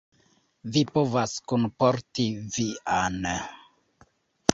[0.77, 2.25] Vi povas kunporti
[2.57, 3.21] vian.